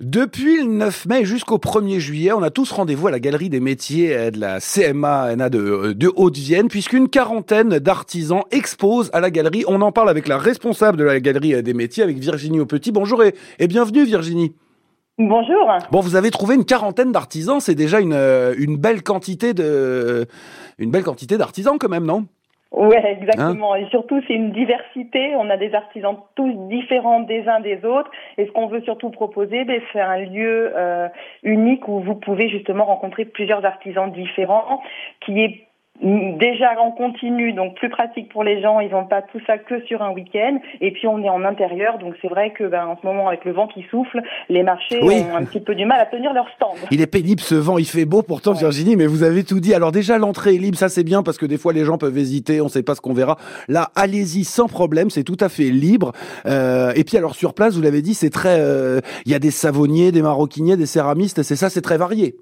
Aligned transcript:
Depuis 0.00 0.56
le 0.56 0.64
9 0.64 1.06
mai 1.06 1.24
jusqu'au 1.26 1.58
1er 1.58 1.98
juillet, 1.98 2.32
on 2.32 2.42
a 2.42 2.48
tous 2.48 2.72
rendez-vous 2.72 3.08
à 3.08 3.10
la 3.10 3.20
Galerie 3.20 3.50
des 3.50 3.60
métiers 3.60 4.30
de 4.30 4.40
la 4.40 4.58
CMA 4.58 5.36
de, 5.50 5.92
de 5.92 6.12
Haute-Vienne, 6.16 6.68
puisqu'une 6.68 7.10
quarantaine 7.10 7.78
d'artisans 7.78 8.44
exposent 8.50 9.10
à 9.12 9.20
la 9.20 9.30
galerie. 9.30 9.62
On 9.68 9.82
en 9.82 9.92
parle 9.92 10.08
avec 10.08 10.26
la 10.26 10.38
responsable 10.38 10.96
de 10.96 11.04
la 11.04 11.20
Galerie 11.20 11.62
des 11.62 11.74
métiers, 11.74 12.02
avec 12.02 12.18
Virginie 12.18 12.60
Aupetit. 12.60 12.92
Bonjour 12.92 13.22
et, 13.22 13.34
et 13.58 13.68
bienvenue 13.68 14.04
Virginie. 14.04 14.54
Bonjour. 15.18 15.70
Bon, 15.92 16.00
vous 16.00 16.16
avez 16.16 16.30
trouvé 16.30 16.54
une 16.54 16.64
quarantaine 16.64 17.12
d'artisans, 17.12 17.60
c'est 17.60 17.74
déjà 17.74 18.00
une, 18.00 18.18
une 18.56 18.78
belle 18.78 19.02
quantité 19.02 19.52
de, 19.52 20.26
une 20.78 20.90
belle 20.90 21.04
quantité 21.04 21.36
d'artisans 21.36 21.76
quand 21.78 21.90
même, 21.90 22.06
non? 22.06 22.24
Oui, 22.72 22.96
exactement. 23.04 23.74
et 23.74 23.86
surtout, 23.90 24.22
c'est 24.28 24.34
une 24.34 24.52
diversité. 24.52 25.34
On 25.36 25.50
a 25.50 25.56
des 25.56 25.74
artisans 25.74 26.16
tous 26.36 26.52
différents 26.68 27.20
des 27.20 27.48
uns 27.48 27.58
des 27.58 27.84
autres. 27.84 28.10
Et 28.38 28.46
ce 28.46 28.52
qu'on 28.52 28.68
veut 28.68 28.80
surtout 28.82 29.10
proposer, 29.10 29.64
ben, 29.64 29.80
c'est 29.92 30.00
un 30.00 30.18
lieu 30.18 30.72
euh, 30.76 31.08
unique 31.42 31.88
où 31.88 31.98
vous 31.98 32.14
pouvez 32.14 32.48
justement 32.48 32.84
rencontrer 32.84 33.24
plusieurs 33.24 33.64
artisans 33.64 34.12
différents, 34.12 34.82
qui 35.20 35.40
est 35.40 35.66
déjà 36.02 36.80
en 36.80 36.90
continu, 36.92 37.52
donc 37.52 37.74
plus 37.76 37.88
pratique 37.88 38.32
pour 38.32 38.44
les 38.44 38.60
gens. 38.60 38.80
Ils 38.80 38.90
n'ont 38.90 39.06
pas 39.06 39.22
tout 39.22 39.40
ça 39.46 39.58
que 39.58 39.84
sur 39.86 40.02
un 40.02 40.12
week-end. 40.12 40.58
Et 40.80 40.90
puis 40.92 41.06
on 41.06 41.22
est 41.22 41.28
en 41.28 41.44
intérieur, 41.44 41.98
donc 41.98 42.14
c'est 42.22 42.28
vrai 42.28 42.52
que 42.52 42.64
ben, 42.64 42.86
en 42.86 42.98
ce 43.00 43.06
moment 43.06 43.28
avec 43.28 43.44
le 43.44 43.52
vent 43.52 43.66
qui 43.66 43.84
souffle, 43.90 44.20
les 44.48 44.62
marchés 44.62 45.02
ont 45.02 45.36
un 45.36 45.44
petit 45.44 45.60
peu 45.60 45.74
du 45.74 45.84
mal 45.84 46.00
à 46.00 46.06
tenir 46.06 46.32
leur 46.32 46.48
stand. 46.56 46.76
Il 46.90 47.00
est 47.00 47.06
pénible 47.06 47.40
ce 47.40 47.54
vent, 47.54 47.78
il 47.78 47.86
fait 47.86 48.04
beau 48.04 48.22
pourtant 48.22 48.52
Virginie, 48.52 48.96
mais 48.96 49.06
vous 49.06 49.22
avez 49.22 49.44
tout 49.44 49.60
dit. 49.60 49.74
Alors 49.74 49.92
déjà 49.92 50.18
l'entrée 50.18 50.54
est 50.54 50.58
libre, 50.58 50.78
ça 50.78 50.88
c'est 50.88 51.04
bien 51.04 51.22
parce 51.22 51.38
que 51.38 51.46
des 51.46 51.58
fois 51.58 51.72
les 51.72 51.84
gens 51.84 51.98
peuvent 51.98 52.16
hésiter, 52.16 52.60
on 52.60 52.64
ne 52.64 52.70
sait 52.70 52.82
pas 52.82 52.94
ce 52.94 53.00
qu'on 53.00 53.12
verra. 53.14 53.36
Là, 53.68 53.90
allez-y 53.94 54.44
sans 54.44 54.66
problème, 54.66 55.10
c'est 55.10 55.24
tout 55.24 55.36
à 55.40 55.48
fait 55.48 55.70
libre. 55.70 56.12
Euh, 56.46 56.92
et 56.96 57.04
puis 57.04 57.16
alors 57.16 57.34
sur 57.34 57.54
place, 57.54 57.74
vous 57.74 57.82
l'avez 57.82 58.02
dit, 58.02 58.14
c'est 58.14 58.30
très, 58.30 58.60
euh, 58.60 59.00
il 59.26 59.32
y 59.32 59.34
a 59.34 59.38
des 59.38 59.50
savonniers, 59.50 60.12
des 60.12 60.22
maroquiniers, 60.22 60.76
des 60.76 60.86
céramistes, 60.86 61.42
c'est 61.42 61.56
ça, 61.56 61.70
c'est 61.70 61.82
très 61.82 61.98
varié. 61.98 62.34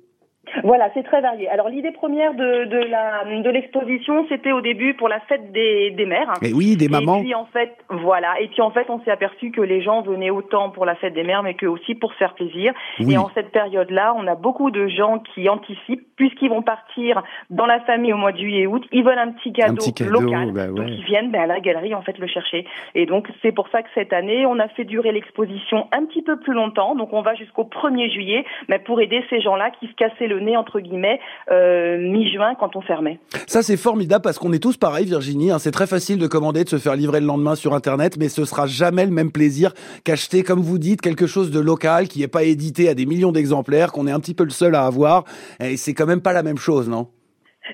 Voilà, 0.68 0.90
c'est 0.92 1.02
très 1.02 1.22
varié. 1.22 1.48
Alors 1.48 1.70
l'idée 1.70 1.92
première 1.92 2.34
de, 2.34 2.66
de 2.66 2.76
la 2.76 3.24
de 3.24 3.48
l'exposition, 3.48 4.26
c'était 4.28 4.52
au 4.52 4.60
début 4.60 4.92
pour 4.92 5.08
la 5.08 5.18
fête 5.20 5.50
des, 5.50 5.92
des 5.92 6.04
mères. 6.04 6.30
Et 6.42 6.52
oui, 6.52 6.76
des 6.76 6.90
mamans. 6.90 7.20
Et 7.20 7.22
puis 7.22 7.34
en 7.34 7.46
fait, 7.46 7.74
voilà. 7.88 8.38
Et 8.42 8.48
puis 8.48 8.60
en 8.60 8.70
fait, 8.70 8.84
on 8.90 9.00
s'est 9.00 9.10
aperçu 9.10 9.50
que 9.50 9.62
les 9.62 9.80
gens 9.80 10.02
venaient 10.02 10.28
autant 10.28 10.68
pour 10.68 10.84
la 10.84 10.94
fête 10.96 11.14
des 11.14 11.24
mères, 11.24 11.42
mais 11.42 11.54
que 11.54 11.64
aussi 11.64 11.94
pour 11.94 12.12
se 12.12 12.18
faire 12.18 12.34
plaisir. 12.34 12.74
Et 12.98 13.16
en 13.16 13.30
cette 13.34 13.50
période-là, 13.50 14.12
on 14.18 14.26
a 14.26 14.34
beaucoup 14.34 14.70
de 14.70 14.88
gens 14.88 15.20
qui 15.20 15.48
anticipent, 15.48 16.06
puisqu'ils 16.16 16.50
vont 16.50 16.60
partir 16.60 17.22
dans 17.48 17.64
la 17.64 17.80
famille 17.80 18.12
au 18.12 18.18
mois 18.18 18.32
de 18.32 18.38
juillet 18.38 18.64
et 18.64 18.66
août, 18.66 18.84
ils 18.92 19.02
veulent 19.02 19.18
un 19.18 19.32
petit 19.32 19.54
cadeau, 19.54 19.82
local, 20.10 20.52
bah 20.52 20.66
donc 20.66 20.86
ils 20.86 21.04
viennent 21.04 21.30
ben, 21.30 21.40
à 21.40 21.46
la 21.46 21.60
galerie 21.60 21.94
en 21.94 22.02
fait 22.02 22.18
le 22.18 22.26
chercher. 22.26 22.66
Et 22.94 23.06
donc 23.06 23.26
c'est 23.40 23.52
pour 23.52 23.68
ça 23.70 23.82
que 23.82 23.88
cette 23.94 24.12
année, 24.12 24.44
on 24.44 24.58
a 24.58 24.68
fait 24.68 24.84
durer 24.84 25.12
l'exposition 25.12 25.88
un 25.92 26.04
petit 26.04 26.20
peu 26.20 26.38
plus 26.38 26.52
longtemps. 26.52 26.94
Donc 26.94 27.14
on 27.14 27.22
va 27.22 27.34
jusqu'au 27.36 27.64
1er 27.64 28.12
juillet, 28.12 28.44
mais 28.68 28.78
pour 28.78 29.00
aider 29.00 29.24
ces 29.30 29.40
gens-là 29.40 29.70
qui 29.70 29.86
se 29.86 29.94
cassaient 29.94 30.26
le 30.26 30.40
nez 30.40 30.57
entre 30.58 30.80
guillemets 30.80 31.20
euh, 31.50 31.98
mi-juin 31.98 32.54
quand 32.58 32.76
on 32.76 32.80
fermait. 32.80 33.18
Ça 33.46 33.62
c'est 33.62 33.76
formidable 33.76 34.22
parce 34.22 34.38
qu'on 34.38 34.52
est 34.52 34.62
tous 34.62 34.76
pareils 34.76 35.06
Virginie, 35.06 35.50
hein. 35.50 35.58
c'est 35.58 35.70
très 35.70 35.86
facile 35.86 36.18
de 36.18 36.26
commander, 36.26 36.64
de 36.64 36.68
se 36.68 36.76
faire 36.76 36.96
livrer 36.96 37.20
le 37.20 37.26
lendemain 37.26 37.54
sur 37.54 37.74
internet, 37.74 38.16
mais 38.18 38.28
ce 38.28 38.44
sera 38.44 38.66
jamais 38.66 39.06
le 39.06 39.12
même 39.12 39.32
plaisir 39.32 39.72
qu'acheter 40.04 40.42
comme 40.42 40.60
vous 40.60 40.78
dites 40.78 41.00
quelque 41.00 41.26
chose 41.26 41.50
de 41.50 41.60
local 41.60 42.08
qui 42.08 42.20
n'est 42.20 42.28
pas 42.28 42.44
édité 42.44 42.88
à 42.88 42.94
des 42.94 43.06
millions 43.06 43.32
d'exemplaires, 43.32 43.92
qu'on 43.92 44.06
est 44.06 44.12
un 44.12 44.20
petit 44.20 44.34
peu 44.34 44.44
le 44.44 44.50
seul 44.50 44.74
à 44.74 44.84
avoir 44.84 45.24
et 45.60 45.76
c'est 45.76 45.94
quand 45.94 46.06
même 46.06 46.20
pas 46.20 46.32
la 46.32 46.42
même 46.42 46.58
chose, 46.58 46.88
non? 46.88 47.08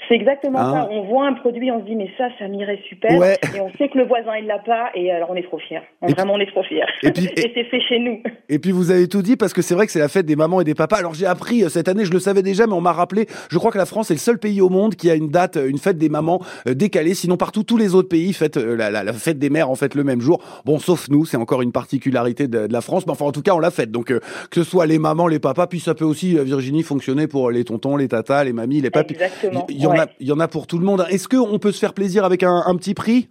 C'est 0.08 0.14
exactement 0.14 0.58
ça. 0.58 0.82
Hein 0.82 0.88
on 0.90 1.02
voit 1.02 1.26
un 1.26 1.34
produit, 1.34 1.70
on 1.70 1.80
se 1.80 1.84
dit 1.84 1.96
mais 1.96 2.10
ça, 2.18 2.28
ça 2.38 2.48
m'irait 2.48 2.80
super. 2.88 3.10
Et 3.12 3.60
on 3.60 3.70
sait 3.76 3.88
que 3.88 3.98
le 3.98 4.04
voisin 4.04 4.36
il 4.40 4.46
l'a 4.46 4.58
pas, 4.58 4.90
et 4.94 5.10
alors 5.10 5.30
on 5.30 5.34
est 5.34 5.42
trop 5.42 5.58
fiers. 5.58 5.82
Vraiment, 6.02 6.34
on 6.34 6.40
est 6.40 6.50
trop 6.50 6.62
fiers. 6.62 6.84
Et, 7.02 7.10
puis, 7.12 7.26
et, 7.36 7.52
c'est 7.54 7.64
fait 7.64 7.80
chez 7.80 7.98
nous. 7.98 8.22
Et 8.48 8.58
puis 8.58 8.72
vous 8.72 8.90
avez 8.90 9.08
tout 9.08 9.22
dit 9.22 9.36
parce 9.36 9.52
que 9.52 9.62
c'est 9.62 9.74
vrai 9.74 9.86
que 9.86 9.92
c'est 9.92 9.98
la 9.98 10.08
fête 10.08 10.26
des 10.26 10.36
mamans 10.36 10.60
et 10.60 10.64
des 10.64 10.74
papas. 10.74 10.96
Alors 10.96 11.14
j'ai 11.14 11.26
appris 11.26 11.64
euh, 11.64 11.68
cette 11.68 11.88
année, 11.88 12.04
je 12.04 12.12
le 12.12 12.18
savais 12.18 12.42
déjà, 12.42 12.66
mais 12.66 12.72
on 12.72 12.80
m'a 12.80 12.92
rappelé. 12.92 13.26
Je 13.50 13.58
crois 13.58 13.70
que 13.70 13.78
la 13.78 13.86
France 13.86 14.10
est 14.10 14.14
le 14.14 14.20
seul 14.20 14.38
pays 14.38 14.60
au 14.60 14.68
monde 14.68 14.94
qui 14.94 15.10
a 15.10 15.14
une 15.14 15.28
date, 15.28 15.56
euh, 15.56 15.68
une 15.68 15.78
fête 15.78 15.98
des 15.98 16.08
mamans 16.08 16.40
euh, 16.68 16.74
décalée. 16.74 17.14
Sinon 17.14 17.36
partout, 17.36 17.62
tous 17.62 17.76
les 17.76 17.94
autres 17.94 18.08
pays 18.08 18.32
fêtent 18.32 18.56
la, 18.56 18.90
la, 18.90 19.12
fête 19.12 19.38
des 19.38 19.50
mères 19.50 19.70
en 19.70 19.74
fait 19.74 19.94
le 19.94 20.04
même 20.04 20.20
jour. 20.20 20.42
Bon, 20.64 20.78
sauf 20.78 21.08
nous, 21.08 21.24
c'est 21.24 21.36
encore 21.36 21.62
une 21.62 21.72
particularité 21.72 22.48
de, 22.48 22.66
de, 22.66 22.72
la 22.72 22.80
France, 22.80 23.06
mais 23.06 23.12
enfin 23.12 23.26
en 23.26 23.32
tout 23.32 23.42
cas 23.42 23.54
on 23.54 23.60
la 23.60 23.70
fête. 23.70 23.90
Donc 23.90 24.06
que 24.06 24.20
ce 24.52 24.64
soit 24.64 24.86
les 24.86 24.98
mamans, 24.98 25.26
les 25.26 25.38
papas, 25.38 25.66
puis 25.66 25.80
ça 25.80 25.94
peut 25.94 26.04
aussi 26.04 26.36
Virginie 26.44 26.82
fonctionner 26.82 27.26
pour 27.26 27.50
les 27.50 27.64
tontons, 27.64 27.96
les 27.96 28.08
tatas, 28.08 28.44
les 28.44 28.52
mamies, 28.52 28.80
les 28.80 28.90
papis. 28.90 29.14
Exactement. 29.14 29.66
Y, 29.68 29.83
en 29.86 29.98
a, 29.98 30.06
il 30.20 30.26
y 30.26 30.32
en 30.32 30.40
a 30.40 30.48
pour 30.48 30.66
tout 30.66 30.78
le 30.78 30.84
monde. 30.84 31.06
Est-ce 31.08 31.28
qu'on 31.28 31.58
peut 31.58 31.72
se 31.72 31.78
faire 31.78 31.94
plaisir 31.94 32.24
avec 32.24 32.42
un, 32.42 32.62
un 32.66 32.76
petit 32.76 32.94
prix? 32.94 33.28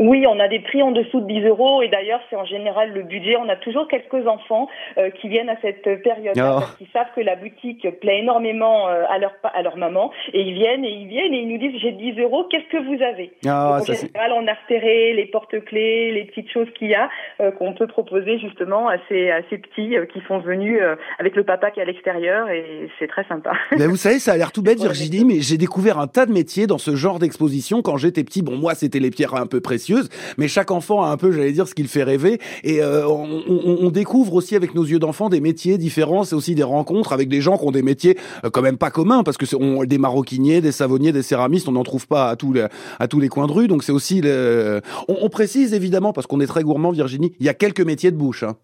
Oui, 0.00 0.24
on 0.26 0.40
a 0.40 0.48
des 0.48 0.60
prix 0.60 0.82
en 0.82 0.92
dessous 0.92 1.20
de 1.20 1.26
10 1.26 1.46
euros 1.46 1.82
et 1.82 1.88
d'ailleurs 1.88 2.20
c'est 2.30 2.36
en 2.36 2.46
général 2.46 2.90
le 2.92 3.02
budget. 3.02 3.36
On 3.36 3.50
a 3.50 3.56
toujours 3.56 3.86
quelques 3.86 4.26
enfants 4.26 4.66
euh, 4.96 5.10
qui 5.10 5.28
viennent 5.28 5.50
à 5.50 5.60
cette 5.60 6.02
période 6.02 6.34
oh. 6.38 6.40
parce 6.40 6.76
qu'ils 6.76 6.88
savent 6.90 7.12
que 7.14 7.20
la 7.20 7.36
boutique 7.36 7.86
plaît 8.00 8.20
énormément 8.20 8.88
euh, 8.88 9.02
à 9.10 9.18
leur 9.18 9.32
à 9.42 9.60
leur 9.60 9.76
maman 9.76 10.10
et 10.32 10.40
ils 10.40 10.54
viennent 10.54 10.86
et 10.86 10.90
ils 10.90 11.06
viennent 11.06 11.34
et 11.34 11.40
ils 11.40 11.48
nous 11.48 11.58
disent 11.58 11.78
j'ai 11.82 11.92
10 11.92 12.18
euros, 12.18 12.46
qu'est-ce 12.50 12.68
que 12.72 12.82
vous 12.82 13.02
avez? 13.02 13.32
Oh, 13.44 13.48
En 13.48 13.84
général, 13.84 14.32
on 14.32 14.48
a 14.48 14.54
repéré 14.54 15.12
les 15.12 15.26
porte-clés, 15.26 16.12
les 16.12 16.24
petites 16.24 16.50
choses 16.50 16.68
qu'il 16.78 16.88
y 16.88 16.94
a 16.94 17.10
euh, 17.40 17.50
qu'on 17.50 17.74
peut 17.74 17.86
proposer 17.86 18.38
justement 18.38 18.88
à 18.88 18.96
ces 19.10 19.30
à 19.30 19.42
ces 19.50 19.58
petits 19.58 19.94
qui 20.14 20.22
sont 20.26 20.38
venus 20.38 20.80
avec 21.18 21.36
le 21.36 21.44
papa 21.44 21.70
qui 21.70 21.80
est 21.80 21.82
à 21.82 21.86
l'extérieur 21.86 22.48
et 22.48 22.88
c'est 22.98 23.06
très 23.06 23.24
sympa. 23.24 23.52
Mais 23.78 23.86
vous 23.86 23.96
savez, 23.96 24.18
ça 24.18 24.32
a 24.32 24.36
l'air 24.38 24.50
tout 24.50 24.62
bête 24.62 24.80
Virginie, 24.80 25.26
mais 25.26 25.40
j'ai 25.42 25.58
découvert 25.58 25.98
un 25.98 26.06
tas 26.06 26.24
de 26.24 26.32
métiers 26.32 26.66
dans 26.66 26.78
ce 26.78 26.96
genre 26.96 27.18
d'exposition 27.18 27.82
quand 27.82 27.98
j'étais 27.98 28.24
petit. 28.24 28.40
Bon, 28.40 28.56
moi 28.56 28.74
c'était 28.74 28.98
les 28.98 29.10
pierres 29.10 29.34
un 29.34 29.46
peu 29.46 29.60
précieuse, 29.90 30.08
mais 30.38 30.48
chaque 30.48 30.70
enfant 30.70 31.02
a 31.02 31.08
un 31.08 31.16
peu, 31.16 31.32
j'allais 31.32 31.52
dire, 31.52 31.66
ce 31.68 31.74
qu'il 31.74 31.88
fait 31.88 32.02
rêver. 32.02 32.38
Et 32.64 32.82
euh, 32.82 33.06
on, 33.08 33.42
on, 33.48 33.90
découvre 33.90 34.34
aussi 34.34 34.56
avec 34.56 34.74
nos 34.74 34.84
yeux 34.84 34.98
d'enfant 34.98 35.28
des 35.28 35.40
métiers 35.40 35.78
différents. 35.78 36.24
C'est 36.24 36.36
aussi 36.36 36.54
des 36.54 36.62
rencontres 36.62 37.12
avec 37.12 37.28
des 37.28 37.40
gens 37.40 37.56
qui 37.58 37.66
ont 37.66 37.70
des 37.70 37.82
métiers 37.82 38.16
euh, 38.44 38.50
quand 38.50 38.62
même 38.62 38.78
pas 38.78 38.90
communs, 38.90 39.22
parce 39.22 39.36
que 39.36 39.44
on, 39.56 39.84
des 39.84 39.98
maroquiniers, 39.98 40.60
des 40.60 40.72
savonniers, 40.72 41.12
des 41.12 41.22
céramistes, 41.22 41.68
on 41.68 41.72
n'en 41.72 41.82
trouve 41.82 42.06
pas 42.06 42.28
à 42.28 42.36
tous 42.36 42.52
les, 42.52 42.66
à 42.98 43.08
tous 43.08 43.20
les 43.20 43.28
coins 43.28 43.46
de 43.46 43.52
rue. 43.52 43.68
Donc 43.68 43.82
c'est 43.82 43.92
aussi, 43.92 44.20
le... 44.20 44.80
on, 45.08 45.16
on, 45.22 45.28
précise 45.28 45.74
évidemment, 45.74 46.12
parce 46.12 46.26
qu'on 46.26 46.40
est 46.40 46.46
très 46.46 46.62
gourmand, 46.62 46.90
Virginie, 46.90 47.32
il 47.40 47.46
y 47.46 47.48
a 47.48 47.54
quelques 47.54 47.80
métiers 47.80 48.10
de 48.10 48.16
bouche. 48.16 48.42
Hein. 48.42 48.56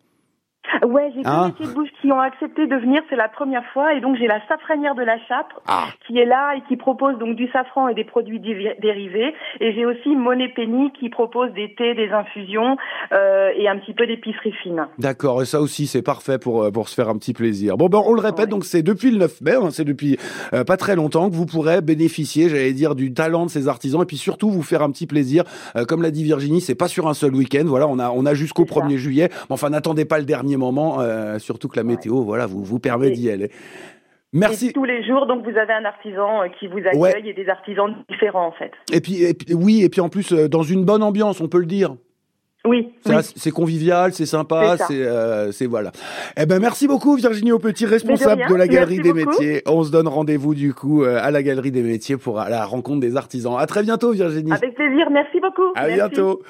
Ouais, 0.87 1.11
j'ai 1.15 1.23
ah. 1.25 1.53
deux 1.59 1.65
métiers 1.65 1.67
de 1.67 1.73
bouche 1.73 1.89
qui 2.07 2.13
ont 2.13 2.21
accepté 2.21 2.69
de 2.69 2.77
venir, 2.77 3.03
c'est 3.11 3.17
la 3.17 3.29
première 3.29 3.65
fois, 3.73 3.93
et 3.95 4.01
donc 4.01 4.17
j'ai 4.17 4.29
la 4.29 4.41
safranière 4.47 4.95
de 4.95 5.03
la 5.03 5.19
Chapre 5.27 5.61
ah. 5.67 5.89
qui 6.07 6.17
est 6.19 6.25
là 6.25 6.55
et 6.57 6.61
qui 6.69 6.77
propose 6.77 7.19
donc 7.19 7.35
du 7.35 7.51
safran 7.51 7.89
et 7.89 7.95
des 7.95 8.05
produits 8.05 8.39
dérivés, 8.39 9.35
et 9.59 9.73
j'ai 9.73 9.85
aussi 9.85 10.15
Monet 10.15 10.51
Penny 10.55 10.93
qui 10.93 11.09
propose 11.09 11.53
des 11.55 11.75
thés, 11.75 11.95
des 11.95 12.11
infusions 12.11 12.77
euh, 13.13 13.51
et 13.57 13.69
un 13.69 13.77
petit 13.79 13.93
peu 13.93 14.07
d'épicerie 14.07 14.53
fine. 14.63 14.87
D'accord, 14.99 15.43
et 15.43 15.47
ça 15.47 15.61
aussi 15.61 15.89
c'est 15.89 16.03
parfait 16.03 16.39
pour 16.39 16.63
euh, 16.63 16.71
pour 16.71 16.89
se 16.89 16.95
faire 16.95 17.09
un 17.09 17.19
petit 17.19 17.33
plaisir. 17.33 17.77
Bon 17.77 17.89
ben 17.89 18.01
on 18.07 18.13
le 18.13 18.21
répète, 18.21 18.51
donc 18.51 18.65
c'est 18.65 18.85
depuis 18.85 19.11
le 19.11 19.19
9 19.19 19.41
mai, 19.41 19.55
hein, 19.57 19.71
c'est 19.73 19.85
depuis 19.85 20.17
euh, 20.53 20.63
pas 20.63 20.77
très 20.77 20.95
longtemps 20.95 21.29
que 21.29 21.35
vous 21.35 21.47
pourrez 21.47 21.81
bénéficier, 21.81 22.49
j'allais 22.49 22.73
dire, 22.73 22.95
du 22.95 23.15
talent 23.15 23.47
de 23.47 23.51
ces 23.51 23.67
artisans 23.67 24.03
et 24.03 24.07
puis 24.07 24.17
surtout 24.17 24.49
vous 24.49 24.63
faire 24.63 24.83
un 24.83 24.93
petit 24.93 25.09
plaisir. 25.09 25.43
Euh, 25.75 25.85
comme 25.85 26.03
l'a 26.03 26.13
dit 26.13 26.23
Virginie, 26.23 26.61
c'est 26.61 26.77
pas 26.77 26.87
sur 26.87 27.09
un 27.09 27.15
seul 27.15 27.35
week-end, 27.35 27.65
voilà, 27.67 27.89
on 27.89 27.99
a 27.99 28.11
on 28.11 28.25
a 28.27 28.35
jusqu'au 28.35 28.65
1er 28.65 28.97
juillet. 28.97 29.29
Enfin 29.49 29.71
n'attendez 29.71 30.05
pas 30.05 30.21
le 30.21 30.25
dernier 30.25 30.57
moment. 30.57 31.01
Surtout 31.39 31.69
que 31.69 31.77
la 31.77 31.96
météo, 31.97 32.23
voilà, 32.23 32.47
vous 32.47 32.63
vous 32.63 32.79
permet 32.79 33.11
d'y 33.11 33.31
aller. 33.31 33.51
Merci. 34.33 34.69
Et 34.69 34.73
tous 34.73 34.85
les 34.85 35.05
jours, 35.05 35.27
donc 35.27 35.45
vous 35.45 35.57
avez 35.57 35.73
un 35.73 35.85
artisan 35.85 36.43
euh, 36.43 36.47
qui 36.61 36.67
vous 36.67 36.79
accueille 36.79 37.31
et 37.31 37.33
des 37.33 37.49
artisans 37.49 37.95
différents 38.11 38.47
en 38.47 38.53
fait. 38.53 38.73
Et 38.93 39.01
puis, 39.01 39.35
oui, 39.55 39.83
et 39.83 39.89
puis 39.89 40.01
en 40.01 40.09
plus 40.09 40.33
euh, 40.33 40.49
dans 40.49 40.63
une 40.63 40.85
bonne 40.85 41.03
ambiance, 41.03 41.41
on 41.41 41.49
peut 41.49 41.61
le 41.61 41.67
dire. 41.67 41.95
Oui. 42.67 42.93
C'est 43.37 43.53
convivial, 43.53 44.13
c'est 44.13 44.27
sympa, 44.27 44.77
c'est 45.53 45.67
voilà. 45.67 45.93
Eh 46.37 46.47
ben 46.47 46.59
merci 46.59 46.89
beaucoup 46.89 47.15
Virginie 47.15 47.53
Aupetit, 47.53 47.87
responsable 47.87 48.43
de, 48.49 48.55
la 48.57 48.67
Galerie 48.67 48.99
des 48.99 49.13
Métiers. 49.13 49.63
On 49.67 49.85
se 49.85 49.93
donne 49.93 50.09
rendez-vous 50.09 50.53
du 50.53 50.75
coup 50.75 51.05
à 51.05 51.31
la 51.31 51.45
Galerie 51.45 51.71
des 51.71 51.83
Métiers 51.83 52.17
pour 52.17 52.39
la 52.39 52.65
rencontre 52.65 52.99
des 52.99 53.17
artisans. 53.17 53.55
À 53.57 53.67
très 53.67 53.85
bientôt 53.85 54.11
Virginie. 54.11 54.51
Avec 54.51 54.75
plaisir, 54.75 55.09
merci 55.13 55.39
beaucoup. 55.39 55.71
À 55.77 55.87
bientôt. 55.87 56.43